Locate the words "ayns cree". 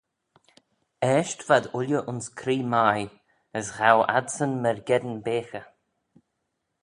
2.07-2.63